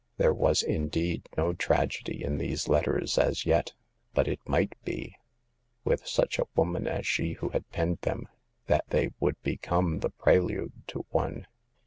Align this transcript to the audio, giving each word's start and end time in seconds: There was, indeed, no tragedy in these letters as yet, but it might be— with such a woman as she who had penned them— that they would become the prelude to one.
There 0.17 0.33
was, 0.33 0.63
indeed, 0.63 1.29
no 1.37 1.53
tragedy 1.53 2.23
in 2.23 2.39
these 2.39 2.67
letters 2.67 3.19
as 3.19 3.45
yet, 3.45 3.73
but 4.15 4.27
it 4.27 4.39
might 4.47 4.73
be— 4.83 5.15
with 5.85 6.07
such 6.07 6.39
a 6.39 6.47
woman 6.55 6.87
as 6.87 7.05
she 7.05 7.33
who 7.33 7.49
had 7.49 7.69
penned 7.69 7.99
them— 8.01 8.27
that 8.65 8.85
they 8.89 9.11
would 9.19 9.39
become 9.43 9.99
the 9.99 10.09
prelude 10.09 10.71
to 10.87 11.05
one. 11.11 11.45